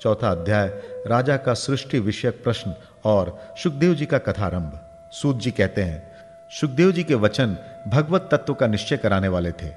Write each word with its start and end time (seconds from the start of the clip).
चौथा 0.00 0.30
अध्याय, 0.30 0.68
राजा 1.06 1.36
का 1.36 1.54
सृष्टि 1.54 1.98
विषयक 1.98 2.42
प्रश्न 2.44 2.74
और 3.04 3.54
सुखदेव 3.62 3.94
जी 3.94 4.06
का 4.06 4.18
कथारंभ। 4.18 4.80
सूत 5.12 5.38
जी 5.38 5.50
कहते 5.50 5.82
हैं, 5.82 6.12
सुखदेव 6.50 6.92
जी 6.92 7.04
के 7.04 7.14
वचन 7.14 7.56
भगवत 7.88 8.28
तत्व 8.32 8.54
का 8.54 8.66
निश्चय 8.66 8.96
कराने 8.96 9.28
वाले 9.28 9.52
थे। 9.52 9.70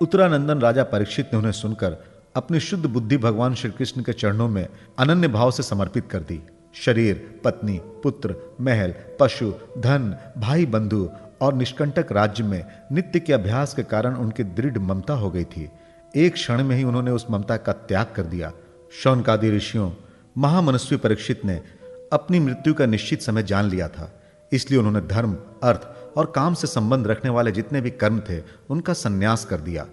उत्तरानंदन 0.00 0.60
राजा 0.60 0.84
परीक्षित 0.84 1.32
ने 1.32 1.38
उन्हें 1.38 1.52
सुनकर 1.52 1.96
अपनी 2.36 2.60
शुद्ध 2.60 2.86
बुद्धि 2.86 3.16
भगवान 3.16 3.54
श्री 3.54 3.70
कृष्ण 3.70 4.02
के 4.02 4.12
चरणों 4.12 4.48
में 4.48 4.68
अनन्य 4.98 5.28
भाव 5.28 5.50
से 5.50 5.62
समर्पित 5.62 6.08
कर 6.10 6.20
दी। 6.20 6.42
शरीर, 6.74 7.40
पत्नी, 7.44 7.80
पुत्र, 7.84 8.34
महल, 8.60 8.94
पशु, 9.20 9.54
धन, 9.78 10.16
भाई, 10.38 10.66
बंधु 10.66 11.10
और 11.40 11.54
निष्कंटक 11.54 12.12
राज्य 12.12 12.44
में 12.44 12.64
नित्य 12.92 13.20
के 13.20 13.32
अभ्यास 13.32 13.74
के 13.74 13.82
कारण 13.82 14.14
उनकी 14.14 14.44
दृढ़ 14.44 14.78
ममता 14.78 15.14
हो 15.14 15.30
गई 15.30 15.44
थी। 15.44 15.70
एक 16.16 16.32
क्षण 16.32 16.62
में 16.64 16.76
ही 16.76 16.84
उन्होंने 16.84 17.10
उस 17.10 17.26
ममता 17.30 17.56
का 17.56 17.72
त्याग 17.72 18.06
कर 18.16 18.22
दिया। 18.22 18.52
शौनकादि 19.00 19.50
ऋषियों, 19.50 19.90
महामनस्वी 20.38 20.96
परीक्षित 20.98 21.44
ने 21.44 21.62
अपनी 22.12 22.40
मृत्यु 22.40 22.74
का 22.74 22.86
निश्चित 22.86 23.22
समय 23.22 23.42
जान 23.42 23.70
लिया 23.70 23.88
था। 23.88 24.22
इसलिए 24.52 24.78
उन्होंने 24.78 25.00
धर्म, 25.00 25.36
अर्थ 25.62 26.16
और 26.16 26.32
काम 26.34 26.54
से 26.54 26.66
संबंध 26.66 27.06
रखने 27.06 27.30
वाले 27.30 27.52
जितने 27.52 27.80
भी 27.80 27.90
कर्म 27.90 28.20
थे, 28.20 28.42
उनका 28.70 28.92
संन्यास 28.92 29.44
कर 29.44 29.56
दिया। 29.56 29.86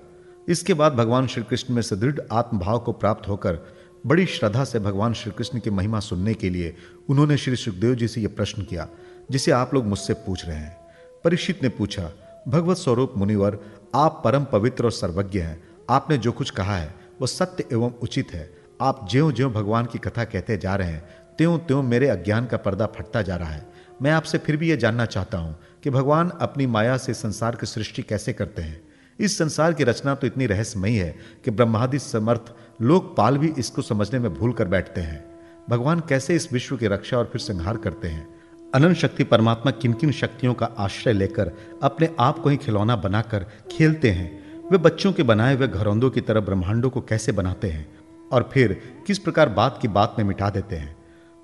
इसके 0.47 0.73
बाद 0.73 0.93
भगवान 0.93 1.27
श्री 1.27 1.43
कृष्ण 1.43 1.73
में 1.73 1.81
सुदृढ़ 1.81 2.19
आत्मभाव 2.31 2.79
को 2.79 2.91
प्राप्त 2.91 3.27
होकर 3.27 3.59
बड़ी 4.05 4.25
श्रद्धा 4.25 4.63
से 4.63 4.79
भगवान 4.79 5.13
श्री 5.13 5.31
कृष्ण 5.31 5.59
की 5.59 5.69
महिमा 5.69 5.99
सुनने 5.99 6.33
के 6.33 6.49
लिए 6.49 6.75
उन्होंने 7.09 7.37
श्री 7.37 7.55
सुखदेव 7.55 7.95
जी 7.95 8.07
से 8.07 8.21
यह 8.21 8.27
प्रश्न 8.27 8.63
किया, 8.63 8.87
जिसे 9.31 9.51
आप 9.51 9.73
लोग 9.73 9.85
मुझसे 9.85 10.13
पूछ 10.13 10.45
रहे 10.45 10.57
हैं। 10.57 10.77
परीक्षित 11.23 11.63
ने 11.63 11.69
पूछा, 11.69 12.11
भगवत 12.47 12.77
स्वरूप 12.77 13.13
मुनिवर, 13.17 13.59
आप 13.95 14.21
परम 14.23 14.43
पवित्र 14.43 14.85
और 14.85 14.91
सर्वज्ञ 14.91 15.39
हैं। 15.39 15.63
आपने 15.89 16.17
जो 16.17 16.31
कुछ 16.31 16.49
कहा 16.49 16.75
है 16.75 16.95
वह 17.21 17.27
सत्य 17.27 17.65
एवं 17.73 17.93
उचित 18.01 18.33
है। 18.33 18.58
आप 18.81 19.07
ज्यो 19.11 19.31
ज्यो 19.31 19.49
भगवान 19.49 19.85
की 19.85 19.99
कथा 19.99 20.23
कहते 20.23 20.57
जा 20.57 20.75
रहे 20.75 20.87
हैं 20.87 21.07
त्यों 21.37 21.57
त्यों 21.59 21.83
मेरे 21.83 22.07
अज्ञान 22.07 22.45
का 22.45 22.57
पर्दा 22.57 22.85
फटता 22.85 23.21
जा 23.21 23.35
रहा 23.35 23.49
है। 23.49 23.67
मैं 24.01 24.11
आपसे 24.11 24.37
फिर 24.37 24.57
भी 24.57 24.69
यह 24.69 24.75
जानना 24.75 25.05
चाहता 25.05 25.37
हूँ 25.37 25.55
कि 25.83 25.89
भगवान 25.89 26.29
अपनी 26.29 26.67
माया 26.67 26.97
से 26.97 27.13
संसार 27.13 27.55
की 27.55 27.65
सृष्टि 27.65 28.01
कैसे 28.01 28.33
करते 28.33 28.61
हैं। 28.61 28.81
इस 29.19 29.37
संसार 29.37 29.73
की 29.73 29.83
रचना 29.83 30.15
तो 30.15 30.27
इतनी 30.27 30.45
रहस्यमयी 30.45 30.95
है 30.95 31.15
कि 31.45 31.51
ब्रह्मादि 31.51 31.99
समर्थ 31.99 32.53
लोकपाल 32.81 33.37
भी 33.37 33.53
इसको 33.57 33.81
समझने 33.81 34.19
में 34.19 34.33
भूल 34.33 34.53
कर 34.53 34.67
बैठते 34.67 35.01
हैं। 35.01 35.23
भगवान 35.69 35.99
कैसे 35.99 36.35
इस 36.35 36.53
विश्व 36.53 36.77
की 36.77 36.87
रक्षा 36.87 37.17
और 37.17 37.29
फिर 37.31 37.41
संहार 37.41 37.77
करते 37.77 38.07
हैं? 38.07 38.27
अनंत 38.75 38.97
शक्ति 38.97 39.23
परमात्मा 39.23 39.71
किन 39.71 39.93
किन 39.93 40.11
शक्तियों 40.11 40.53
का 40.53 40.65
आश्रय 40.77 41.13
लेकर 41.13 41.51
अपने 41.83 42.15
आप 42.19 42.39
को 42.39 42.49
ही 42.49 42.57
खिलौना 42.57 42.95
बनाकर 42.95 43.45
खेलते 43.71 44.11
हैं? 44.11 44.31
वे 44.71 44.77
बच्चों 44.77 45.13
के 45.13 45.23
बनाए 45.23 45.55
हुए 45.55 45.67
घरौंदों 45.67 46.09
की 46.09 46.21
तरह 46.21 46.41
ब्रह्मांडों 46.41 46.89
को 46.89 47.01
कैसे 47.01 47.31
बनाते 47.31 47.69
हैं? 47.69 47.98
और 48.31 48.49
फिर 48.53 48.81
किस 49.07 49.19
प्रकार 49.19 49.49
बात 49.49 49.79
की 49.81 49.87
बात 49.87 50.15
में 50.17 50.25
मिटा 50.25 50.49
देते 50.49 50.75
हैं। 50.75 50.95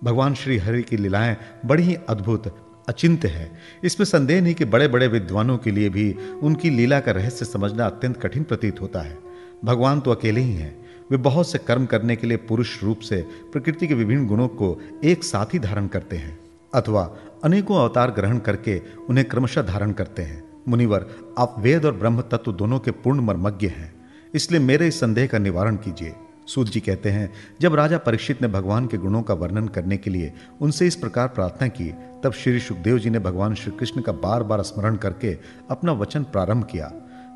भगवान 0.01 0.33
श्री 0.33 0.57
हरि 0.57 0.81
की 0.83 0.97
लीलाएँ 0.97 1.35
बड़ी 1.65 1.83
ही 1.83 1.95
अद्भुत 2.09 2.55
अचिंत्य 2.89 3.27
है। 3.27 3.51
इसमें 3.83 4.05
संदेह 4.05 4.41
नहीं 4.41 4.53
कि 4.53 4.65
बड़े 4.65 4.87
बड़े 4.87 5.07
विद्वानों 5.07 5.57
के 5.57 5.71
लिए 5.71 5.89
भी 5.89 6.11
उनकी 6.43 6.69
लीला 6.69 6.99
का 6.99 7.11
रहस्य 7.11 7.45
समझना 7.45 7.85
अत्यंत 7.85 8.21
कठिन 8.21 8.43
प्रतीत 8.43 8.81
होता 8.81 9.01
है। 9.01 9.17
भगवान 9.65 9.99
तो 9.99 10.11
अकेले 10.11 10.41
ही 10.41 10.53
हैं। 10.53 10.85
वे 11.11 11.17
बहुत 11.17 11.49
से 11.49 11.57
कर्म 11.57 11.85
करने 11.85 12.15
के 12.15 12.27
लिए 12.27 12.37
पुरुष 12.39 12.81
रूप 12.83 12.99
से 12.99 13.21
प्रकृति 13.53 13.87
के 13.87 13.93
विभिन्न 13.93 14.27
गुणों 14.27 14.47
को 14.47 14.77
एक 15.03 15.23
साथ 15.23 15.53
ही 15.53 15.59
धारण 15.59 15.87
करते 15.87 16.15
हैं, 16.15 16.37
अथवा 16.73 17.03
अनेकों 17.43 17.77
अवतार 17.77 18.11
ग्रहण 18.11 18.37
करके 18.39 18.81
उन्हें 19.09 19.27
क्रमशः 19.27 19.61
धारण 19.61 19.91
करते 19.91 20.21
हैं। 20.21 20.43
मुनिवर, 20.67 21.05
आप 21.37 21.55
वेद 21.59 21.85
और 21.85 21.93
ब्रह्म 21.93 22.21
तत्व 22.21 22.51
दोनों 22.51 22.79
के 22.79 22.91
पूर्ण 22.91 23.21
मर्मज्ञ 23.21 23.67
हैं, 23.67 23.93
इसलिए 24.33 24.59
मेरे 24.59 24.87
इस 24.87 24.99
संदेह 24.99 25.27
का 25.27 25.37
निवारण 25.37 25.75
कीजिए। 25.75 26.13
सूत 26.47 26.69
जी 26.69 26.79
कहते 26.79 27.09
हैं, 27.09 27.33
जब 27.61 27.75
राजा 27.75 27.97
परीक्षित 27.97 28.41
ने 28.41 28.47
भगवान 28.47 28.87
के 28.87 28.97
गुणों 28.97 29.21
का 29.21 29.33
वर्णन 29.33 29.67
करने 29.67 29.97
के 29.97 30.09
लिए 30.09 30.33
उनसे 30.61 30.87
इस 30.87 30.95
प्रकार 30.95 31.27
प्रार्थना 31.27 31.67
की, 31.67 31.93
तब 32.23 32.33
श्री 32.33 32.59
सुखदेव 32.59 32.99
जी 32.99 33.09
ने 33.09 33.19
भगवान 33.19 33.55
श्री 33.55 33.71
कृष्ण 33.71 34.01
का 34.01 34.11
बार 34.11 34.43
बार 34.43 34.61
स्मरण 34.61 34.95
करके 34.95 35.37
अपना 35.69 35.91
वचन 35.91 36.23
प्रारंभ 36.23 36.63
किया। 36.63 36.91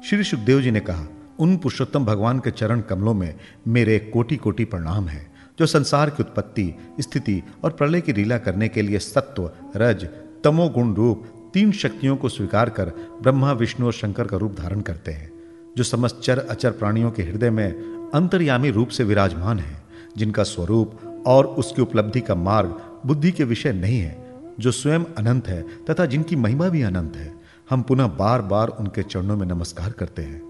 श्री 0.05 0.23
सुखदेव 0.23 0.61
जी 0.61 0.71
ने 0.71 0.79
कहा, 0.79 1.05
उन 1.39 1.57
पुरुषोत्तम 1.57 2.05
भगवान 2.05 2.39
के 2.39 2.51
चरण 2.51 2.81
कमलों 2.81 3.13
में 3.13 3.35
मेरे 3.67 3.99
कोटि 3.99 4.35
कोटि 4.35 4.65
प्रणाम 4.65 5.07
है, 5.07 5.31
जो 5.59 5.65
संसार 5.65 6.09
की 6.09 6.23
उत्पत्ति, 6.23 6.73
स्थिति 7.01 7.43
और 7.63 7.71
प्रलय 7.71 8.01
की 8.01 8.13
लीला 8.13 8.37
करने 8.37 8.67
के 8.67 8.81
लिए 8.81 8.99
सत्व, 8.99 9.51
रज, 9.75 10.05
तमोगुण 10.43 10.93
रूप 10.93 11.25
तीन 11.53 11.71
शक्तियों 11.71 12.17
को 12.17 12.29
स्वीकार 12.29 12.69
कर 12.69 12.85
ब्रह्मा, 13.21 13.51
विष्णु 13.51 13.85
और 13.85 13.93
शंकर 13.93 14.27
का 14.27 14.37
रूप 14.37 14.55
धारण 14.55 14.81
करते 14.81 15.11
हैं। 15.11 15.38
जो 15.77 15.83
समस्त 15.83 16.19
चर 16.23 16.39
अचर 16.39 16.71
प्राणियों 16.71 17.11
के 17.11 17.23
हृदय 17.23 17.49
में 17.49 17.71
अंतर्यामी 18.13 18.69
रूप 18.69 18.89
से 18.89 19.03
विराजमान 19.03 19.59
है, 19.59 19.81
जिनका 20.17 20.43
स्वरूप 20.43 21.23
और 21.27 21.45
उसकी 21.45 21.81
उपलब्धि 21.81 22.21
का 22.21 22.35
मार्ग 22.35 22.81
बुद्धि 23.05 23.31
के 23.31 23.43
विषय 23.43 23.73
नहीं 23.73 23.99
है, 23.99 24.29
जो 24.59 24.71
स्वयं 24.71 25.03
अनंत 25.17 25.47
है 25.47 25.61
तथा 25.61 26.05
जिनकी 26.05 26.35
महिमा 26.35 26.69
भी 26.69 26.81
अनंत 26.81 27.15
है, 27.15 27.33
हम 27.69 27.81
पुनः 27.81 28.07
बार 28.07 28.41
बार 28.41 28.67
उनके 28.67 29.03
चरणों 29.03 29.37
में 29.37 29.47
नमस्कार 29.47 29.91
करते 29.91 30.21
हैं, 30.21 30.41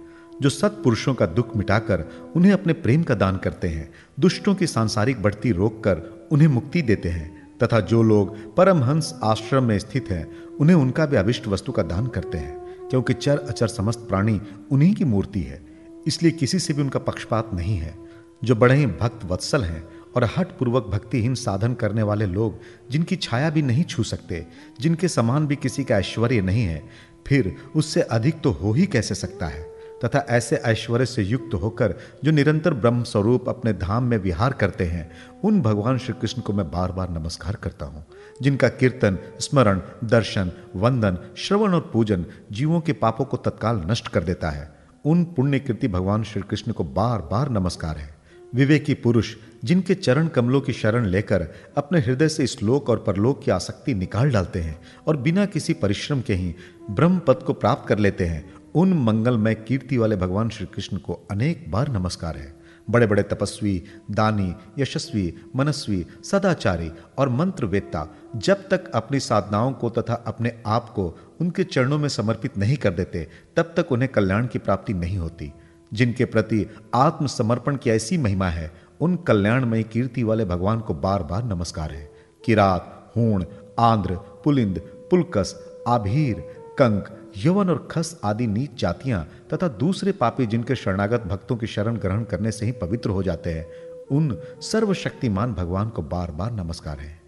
जो 0.41 0.49
सत्पुरुषों 0.49 1.13
का 1.13 1.25
दुख 1.25 1.55
मिटाकर 1.55 2.05
उन्हें 2.35 2.51
अपने 2.51 2.73
प्रेम 2.73 3.03
का 3.03 3.15
दान 3.15 3.37
करते 3.37 3.67
हैं, 3.67 3.93
दुष्टों 4.19 4.55
की 4.55 4.67
सांसारिक 4.67 5.21
बढ़ती 5.23 5.51
रोककर 5.51 6.27
उन्हें 6.31 6.47
मुक्ति 6.47 6.81
देते 6.81 7.09
हैं, 7.09 7.57
तथा 7.63 7.79
जो 7.79 8.03
लोग 8.03 8.55
परमहंस 8.55 9.19
आश्रम 9.23 9.63
में 9.63 9.79
स्थित 9.79 10.09
हैं, 10.09 10.27
उन्हें 10.57 10.75
उनका 10.77 11.05
भी 11.05 11.15
अभिष्ट 11.15 11.47
वस्तु 11.47 11.71
का 11.71 11.83
दान 11.83 12.07
करते 12.07 12.37
हैं। 12.37 12.68
क्योंकि 12.89 13.13
चर, 13.13 13.37
अचर 13.37 13.67
समस्त 13.67 13.99
प्राणी 13.99 14.41
उन्हीं 14.71 14.93
की 14.93 15.03
मूर्ति 15.03 15.41
है। 15.41 15.65
इसलिए 16.07 16.31
किसी 16.31 16.59
से 16.59 16.73
भी 16.73 16.81
उनका 16.81 16.99
पक्षपात 16.99 17.49
नहीं 17.53 17.77
है। 17.77 18.09
जो 18.43 18.55
बड़े 18.55 18.75
ही 18.75 18.85
भक्त 18.85 19.25
वत्सल 19.25 19.63
हैं 19.63 19.87
और 20.15 20.29
हट 20.37 20.57
पूर्वक 20.57 20.83
भक्तिहीन 20.83 21.35
साधन 21.35 21.73
करने 21.73 22.03
वाले 22.03 22.25
लोग, 22.25 22.59
जिनकी 22.91 23.15
छाया 23.15 23.49
भी 23.49 23.61
नहीं 23.61 23.83
छू 23.83 24.03
सकते, 24.03 24.47
जिनके 24.79 25.07
समान 25.07 25.47
भी 25.47 25.55
किसी 25.55 25.83
का 25.83 25.97
ऐश्वर्य 25.97 26.41
नहीं 26.41 26.63
है, 26.63 26.89
फिर 27.27 27.55
उससे 27.75 28.01
अधिक 28.01 28.41
तो 28.41 28.51
हो 28.51 28.73
ही 28.73 28.85
कैसे 28.85 29.15
सकता 29.15 29.47
है? 29.47 29.78
तथा 30.05 30.25
ऐसे 30.29 30.55
ऐश्वर्य 30.55 31.05
से 31.05 31.23
युक्त 31.23 31.53
होकर 31.53 31.95
जो 32.23 32.31
निरंतर 32.31 32.73
ब्रह्म 32.73 33.03
स्वरूप 33.03 33.49
अपने 33.49 33.73
धाम 33.73 34.03
में 34.03 34.17
विहार 34.17 34.53
करते 34.53 34.85
हैं, 34.85 35.09
उन 35.43 35.61
भगवान 35.61 35.97
श्री 35.97 36.13
कृष्ण 36.13 36.41
को 36.41 36.53
मैं 36.53 36.69
बार 36.71 36.91
बार 36.91 37.09
नमस्कार 37.09 37.55
करता 37.55 37.85
हूँ, 37.85 38.05
जिनका 38.41 38.69
कीर्तन, 38.69 39.17
स्मरण, 39.39 39.81
दर्शन, 40.03 40.51
वंदन, 40.75 41.17
श्रवण 41.37 41.73
और 41.73 41.89
पूजन 41.93 42.25
जीवों 42.51 42.81
के 42.81 42.93
पापों 42.93 43.25
को 43.25 43.37
तत्काल 43.37 43.81
नष्ट 43.87 44.07
कर 44.07 44.23
देता 44.23 44.49
है। 44.49 44.71
उन 45.05 45.23
पुण्य 45.25 45.59
कृति 45.59 45.87
भगवान 45.87 46.23
श्री 46.23 46.41
कृष्ण 46.41 46.71
को 46.71 46.83
बार 46.83 47.21
बार 47.21 47.49
नमस्कार 47.49 47.97
है। 47.97 48.17
विवेकी 48.55 48.93
पुरुष, 48.93 49.35
जिनके 49.65 49.95
चरण 49.95 50.27
कमलों 50.27 50.61
की 50.61 50.73
शरण 50.73 51.05
लेकर 51.05 51.45
अपने 51.77 51.99
हृदय 51.99 52.29
से 52.29 52.47
श्लोक 52.47 52.89
और 52.89 53.03
परलोक 53.07 53.41
की 53.43 53.51
आसक्ति 53.51 53.93
निकाल 53.93 54.31
डालते 54.31 54.59
हैं 54.59 54.79
और 55.07 55.17
बिना 55.17 55.45
किसी 55.45 55.73
परिश्रम 55.73 56.21
के 56.21 56.33
ही 56.33 56.55
ब्रह्म 56.89 57.19
पद 57.19 57.43
को 57.47 57.53
प्राप्त 57.53 57.87
कर 57.87 57.99
लेते 57.99 58.25
हैं 58.25 58.58
उन 58.75 58.93
मंगलमय 58.93 59.55
कीर्ति 59.55 59.97
वाले 59.97 60.15
भगवान 60.15 60.49
श्री 60.49 60.65
कृष्ण 60.65 60.97
को 60.97 61.27
अनेक 61.31 61.71
बार 61.71 61.87
नमस्कार 61.87 62.37
है। 62.37 62.59
बड़े 62.89 63.07
बड़े 63.07 63.23
तपस्वी, 63.23 63.83
दानी, 64.11 64.55
यशस्वी, 64.79 65.35
मनस्वी, 65.55 66.05
सदाचारी 66.23 66.91
और 67.17 67.29
मंत्रवेत्ता 67.29 68.15
जब 68.35 68.69
तक 68.69 68.91
अपनी 68.91 69.19
साधनाओं 69.19 69.71
को 69.71 69.89
तथा 69.89 70.13
अपने 70.13 70.61
आप 70.65 70.89
को 70.89 71.17
उनके 71.41 71.63
चरणों 71.63 71.97
में 71.97 72.09
समर्पित 72.09 72.57
नहीं 72.57 72.77
कर 72.77 72.93
देते, 72.93 73.27
तब 73.55 73.73
तक 73.77 73.91
उन्हें 73.91 74.11
कल्याण 74.11 74.47
की 74.47 74.59
प्राप्ति 74.59 74.93
नहीं 74.93 75.17
होती। 75.17 75.53
जिनके 75.93 76.25
प्रति 76.25 76.69
आत्मसमर्पण 76.95 77.75
की 77.75 77.89
ऐसी 77.89 78.17
महिमा 78.17 78.47
है, 78.47 78.71
उन 79.01 79.15
कल्याणमय 79.15 79.83
कीर्ति 79.83 80.23
वाले 80.23 80.45
भगवान 80.45 80.79
को 80.79 80.93
बार 80.93 81.23
बार 81.23 81.43
नमस्कार 81.43 81.91
है। 81.91 82.11
किरात, 82.45 83.11
हूण, 83.17 83.45
आंध्र, 83.79 84.15
पुलिंद, 84.15 84.79
पुलकस, 84.79 85.81
आभीर, 85.87 86.35
कंक 86.79 87.15
यवन 87.37 87.69
और 87.69 87.87
खस 87.91 88.21
आदि 88.23 88.47
नीच 88.47 88.79
जातियाँ 88.79 89.27
तथा 89.53 89.67
दूसरे 89.67 90.11
पापी 90.11 90.45
जिनके 90.45 90.75
शरणागत 90.75 91.21
भक्तों 91.21 91.55
की 91.55 91.67
शरण 91.67 91.97
ग्रहण 91.97 92.23
करने 92.23 92.51
से 92.51 92.65
ही 92.65 92.71
पवित्र 92.71 93.09
हो 93.09 93.23
जाते 93.23 93.49
हैं, 93.49 93.65
उन 94.11 94.37
सर्वशक्तिमान 94.61 95.53
भगवान 95.53 95.89
को 95.89 96.01
बार 96.01 96.31
बार 96.31 96.51
नमस्कार 96.51 96.99
है। 96.99 97.21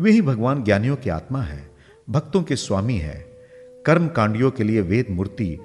वे 0.00 0.10
ही 0.10 0.22
भगवान 0.22 0.64
ज्ञानियों 0.64 0.96
की 0.96 1.10
आत्मा 1.10 1.42
है, 1.42 1.70
भक्तों 2.10 2.42
के 2.42 2.56
स्वामी 2.56 2.96
है। 2.96 3.26
कर्म 3.86 4.08
कांडियों 4.08 4.50
के 4.50 4.64
लिए 4.64 4.80
वेद 4.80 5.06
मूर्ति 5.10 5.58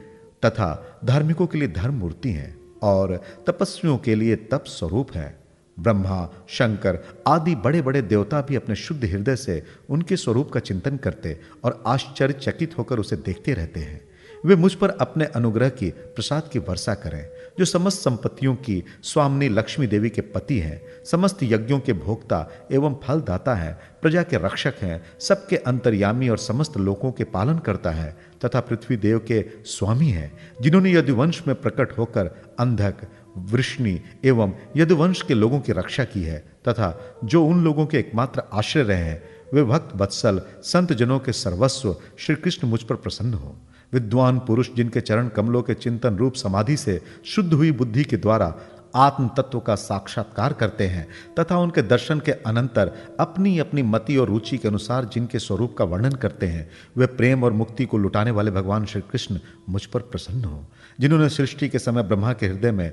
तथा 0.45 0.99
धार्मिकों 1.05 1.47
के 1.47 1.57
लिए 1.57 1.67
धर्म 1.67 1.93
मूर्ति 1.93 2.29
है 2.29 2.55
और 2.83 3.21
तपस्वियों 3.47 3.97
के 3.97 4.15
लिए 4.15 4.35
तप 4.35 4.63
स्वरूप 4.67 5.11
है। 5.11 5.42
ब्रह्मा, 5.79 6.45
शंकर 6.49 6.99
आदि 7.27 7.55
बड़े 7.55 7.81
बड़े 7.81 8.01
देवता 8.01 8.41
भी 8.41 8.55
अपने 8.55 8.75
शुद्ध 8.75 9.05
हृदय 9.05 9.35
से 9.35 9.63
उनके 9.89 10.15
स्वरूप 10.15 10.51
का 10.51 10.59
चिंतन 10.59 10.97
करते 10.97 11.39
और 11.63 11.83
आश्चर्यचकित 11.87 12.77
होकर 12.77 12.99
उसे 12.99 13.15
देखते 13.15 13.53
रहते 13.53 13.79
हैं। 13.79 14.01
वे 14.45 14.55
मुझ 14.55 14.73
पर 14.73 14.89
अपने 14.89 15.25
अनुग्रह 15.25 15.69
की 15.69 15.89
प्रसाद 15.89 16.49
की 16.53 16.59
वर्षा 16.59 16.93
करें, 16.93 17.25
जो 17.59 17.65
समस्त 17.65 17.99
संपत्तियों 17.99 18.55
की 18.55 18.83
स्वामिनी 19.03 19.49
लक्ष्मी 19.49 19.87
देवी 19.87 20.09
के 20.09 20.21
पति 20.21 20.59
हैं, 20.59 20.81
समस्त 21.11 21.37
यज्ञों 21.43 21.79
के 21.79 21.93
भोक्ता 21.93 22.49
एवं 22.71 22.95
फलदाता 23.03 23.55
हैं, 23.55 23.79
प्रजा 24.01 24.23
के 24.23 24.37
रक्षक 24.37 24.73
हैं, 24.81 25.01
सबके 25.19 25.55
अंतर्यामी 25.55 26.29
और 26.29 26.37
समस्त 26.37 26.77
लोगों 26.77 27.11
के 27.11 27.23
पालन 27.23 27.57
करता 27.57 27.91
है, 27.91 28.17
तथा 28.45 28.59
पृथ्वी 28.59 28.97
देव 28.97 29.19
के 29.19 29.45
स्वामी 29.65 30.09
हैं, 30.09 30.37
जिन्होंने 30.61 30.91
यदुवंश 30.91 31.43
में 31.47 31.61
प्रकट 31.61 31.97
होकर 31.97 32.25
अंधक 32.59 32.95
वृष्णि 33.37 34.01
एवं 34.25 34.53
यदुवंश 34.77 35.21
के 35.21 35.33
लोगों 35.33 35.59
की 35.59 35.71
रक्षा 35.71 36.03
की 36.03 36.23
है, 36.23 36.39
तथा 36.39 37.17
जो 37.23 37.45
उन 37.45 37.63
लोगों 37.63 37.85
के 37.85 37.97
एकमात्र 37.97 38.43
आश्रय 38.53 38.83
रहे 38.83 39.03
हैं, 39.03 39.23
वे 39.53 39.63
भक्त, 39.63 39.95
बत्सल 39.95 40.41
संत 40.63 40.93
जनों 40.93 41.19
के 41.19 41.31
सर्वस्व 41.31 41.95
श्री 42.17 42.35
कृष्ण 42.35 42.67
मुझ 42.67 42.83
पर 42.83 42.95
प्रसन्न 42.95 43.33
हो। 43.33 43.55
विद्वान 43.93 44.39
पुरुष 44.39 44.69
जिनके 44.75 45.01
चरण 45.01 45.27
कमलों 45.27 45.61
के 45.61 45.73
चिंतन 45.73 46.15
रूप 46.15 46.33
समाधि 46.33 46.77
से 46.77 47.01
शुद्ध 47.25 47.53
हुई 47.53 47.71
बुद्धि 47.71 48.03
के 48.03 48.17
द्वारा 48.17 48.55
आत्म 48.95 49.27
तत्व 49.27 49.59
का 49.59 49.75
साक्षात्कार 49.75 50.53
करते 50.53 50.87
हैं, 50.87 51.07
तथा 51.39 51.57
उनके 51.57 51.81
दर्शन 51.81 52.19
के 52.19 52.31
अनंतर 52.31 52.91
अपनी 53.19 53.59
अपनी 53.59 53.81
मति 53.81 54.17
और 54.17 54.27
रुचि 54.27 54.57
के 54.57 54.67
अनुसार 54.67 55.05
जिनके 55.05 55.39
स्वरूप 55.39 55.75
का 55.77 55.85
वर्णन 55.85 56.11
करते 56.11 56.45
हैं, 56.45 56.71
वे 56.97 57.05
प्रेम 57.05 57.43
और 57.43 57.51
मुक्ति 57.51 57.85
को 57.85 57.97
लुटाने 57.97 58.31
वाले 58.31 58.51
भगवान 58.51 58.85
श्री 58.85 59.01
कृष्ण 59.01 59.39
मुझ 59.69 59.85
पर 59.85 59.99
प्रसन्न 59.99 60.43
हो। 60.43 60.65
जिन्होंने 60.99 61.29
सृष्टि 61.29 61.69
के 61.69 61.79
समय 61.79 62.03
ब्रह्मा 62.03 62.33
के 62.33 62.47
हृदय 62.47 62.71
में 62.71 62.91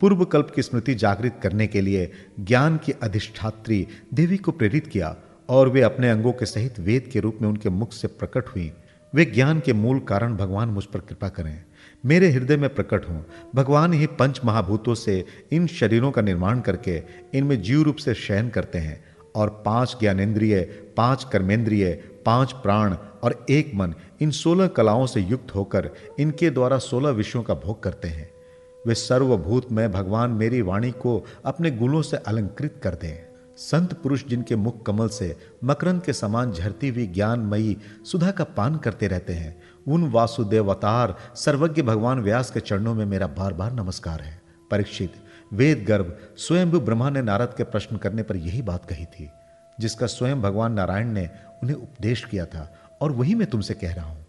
पूर्व 0.00 0.24
कल्प 0.24 0.52
की 0.56 0.62
स्मृति 0.62 0.94
जागृत 0.94 1.40
करने 1.42 1.66
के 1.66 1.80
लिए 1.80 2.12
ज्ञान 2.40 2.76
की 2.76 2.92
अधिष्ठात्री 2.92 3.86
देवी 4.14 4.36
को 4.36 4.52
प्रेरित 4.52 4.86
किया 4.86 5.16
और 5.48 5.68
वे 5.68 5.82
अपने 5.82 6.10
अंगों 6.10 6.32
के 6.32 6.46
सहित 6.46 6.80
वेद 6.80 7.08
के 7.12 7.20
रूप 7.20 7.38
में 7.42 7.48
उनके 7.48 7.68
मुख 7.68 7.92
से 7.92 8.08
प्रकट 8.08 8.48
हुई। 8.48 8.72
वे 9.14 9.24
ज्ञान 9.24 9.60
के 9.60 9.72
मूल 9.72 10.00
कारण 10.00 10.36
भगवान 10.36 10.68
मुझ 10.68 10.84
पर 10.84 11.00
कृपा 11.00 11.28
करें। 11.28 11.64
मेरे 12.06 12.30
हृदय 12.30 12.56
में 12.56 12.74
प्रकट 12.74 13.08
हों। 13.08 13.22
भगवान 13.54 13.92
ही 13.92 14.06
पंच 14.06 14.40
महाभूतों 14.44 14.94
से 14.94 15.24
इन 15.52 15.66
शरीरों 15.66 16.10
का 16.10 16.22
निर्माण 16.22 16.60
करके 16.60 17.02
इनमें 17.34 17.62
जीव 17.62 17.82
रूप 17.82 17.96
से 17.96 18.14
शयन 18.14 18.48
करते 18.48 18.78
हैं 18.78 19.04
और 19.34 19.62
पाँच 19.66 19.96
ज्ञानेन्द्रिय, 20.00 20.62
पाँच 20.96 21.26
कर्मेंद्रिय, 21.32 22.04
पाँच 22.26 22.52
प्राण 22.52 22.96
और 23.22 23.46
एक 23.50 23.72
मन 23.74 23.94
इन 24.20 24.30
सोलह 24.30 24.66
कलाओं 24.66 25.06
से 25.06 25.20
युक्त 25.20 25.54
होकर 25.54 25.90
इनके 26.18 26.50
द्वारा 26.50 26.78
सोलह 26.78 27.10
विषयों 27.10 27.42
का 27.42 27.54
भोग 27.54 27.82
करते 27.82 28.08
हैं। 28.08 28.37
वे 28.88 28.94
सर्वभूत 28.94 29.70
में 29.72 29.90
भगवान 29.92 30.30
मेरी 30.32 30.60
वाणी 30.62 30.90
को 30.90 31.24
अपने 31.44 31.70
गुणों 31.70 32.02
से 32.02 32.16
अलंकृत 32.16 32.80
कर 32.82 32.94
दें। 32.94 33.28
संत 33.58 33.92
पुरुष 33.92 34.24
जिनके 34.26 34.56
मुख 34.56 34.84
कमल 34.86 35.08
से 35.08 35.36
मकरंद 35.64 36.02
के 36.02 36.12
समान 36.12 36.52
झरती 36.52 36.88
हुई 36.88 37.06
ज्ञानमयी 37.06 37.76
सुधा 38.04 38.30
का 38.30 38.44
पान 38.56 38.76
करते 38.76 39.06
रहते 39.06 39.32
हैं, 39.32 39.56
उन 39.86 40.10
वासुदेव 40.10 40.68
अवतार 40.68 41.16
सर्वज्ञ 41.36 41.82
भगवान 41.82 42.20
व्यास 42.20 42.50
के 42.50 42.60
चरणों 42.60 42.94
में 42.94 43.04
मेरा 43.06 43.26
बार 43.26 43.52
बार 43.52 43.72
नमस्कार 43.72 44.20
है। 44.20 44.40
परीक्षित 44.70 45.12
वेद 45.52 45.84
गर्भ 45.88 46.16
स्वयं 46.38 46.70
ब्रह्मा 46.70 47.10
ने 47.10 47.22
नारद 47.22 47.54
के 47.56 47.64
प्रश्न 47.64 47.96
करने 47.96 48.22
पर 48.22 48.36
यही 48.36 48.62
बात 48.62 48.84
कही 48.84 49.04
थी, 49.04 49.28
जिसका 49.80 50.06
स्वयं 50.06 50.42
भगवान 50.42 50.72
नारायण 50.72 51.12
ने 51.12 51.28
उन्हें 51.62 51.76
उपदेश 51.76 52.24
किया 52.24 52.46
था, 52.46 52.72
और 53.00 53.12
वही 53.12 53.34
मैं 53.34 53.50
तुमसे 53.50 53.74
कह 53.74 53.94
रहा 53.94 54.06
हूँ। 54.06 54.26